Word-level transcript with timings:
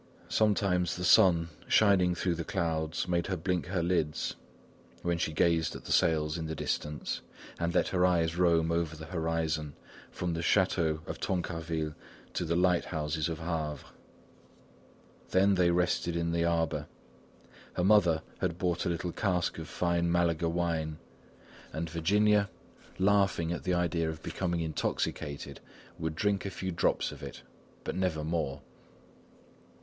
Sometimes 0.29 0.95
the 0.95 1.03
sun, 1.05 1.49
shining 1.67 2.15
through 2.15 2.33
the 2.33 2.43
clouds, 2.43 3.07
made 3.07 3.27
her 3.27 3.37
blink 3.37 3.67
her 3.67 3.83
lids, 3.83 4.35
when 5.03 5.19
she 5.19 5.31
gazed 5.31 5.75
at 5.75 5.85
the 5.85 5.91
sails 5.91 6.39
in 6.39 6.47
the 6.47 6.55
distance, 6.55 7.21
and 7.59 7.75
let 7.75 7.89
her 7.89 8.03
eyes 8.03 8.35
roam 8.35 8.71
over 8.71 8.95
the 8.95 9.05
horizon 9.05 9.75
from 10.09 10.33
the 10.33 10.41
chateau 10.41 11.01
of 11.05 11.19
Tancarville 11.19 11.93
to 12.33 12.45
the 12.45 12.55
lighthouses 12.55 13.29
of 13.29 13.37
Havre. 13.37 13.91
Then 15.29 15.53
they 15.53 15.69
rested 15.69 16.15
in 16.15 16.31
the 16.31 16.45
arbour. 16.45 16.87
Her 17.73 17.83
mother 17.83 18.23
had 18.39 18.57
bought 18.57 18.87
a 18.87 18.89
little 18.89 19.11
cask 19.11 19.59
of 19.59 19.67
fine 19.67 20.11
Malaga 20.11 20.49
wine, 20.49 20.97
and 21.71 21.87
Virginia, 21.91 22.49
laughing 22.97 23.51
at 23.53 23.65
the 23.65 23.75
idea 23.75 24.09
of 24.09 24.23
becoming 24.23 24.61
intoxicated, 24.61 25.59
would 25.99 26.15
drink 26.15 26.43
a 26.43 26.49
few 26.49 26.71
drops 26.71 27.11
of 27.11 27.21
it, 27.21 27.43
but 27.83 27.93
never 27.95 28.23
more. 28.23 28.63